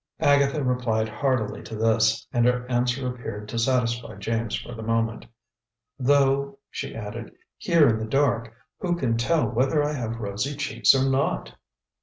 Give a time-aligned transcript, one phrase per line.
[0.21, 5.27] Agatha replied heartily to this, and her answer appeared to satisfy James for the moment.
[5.99, 10.95] "Though," she added, "here in the dark, who can tell whether I have rosy cheeks
[10.95, 11.53] or not?"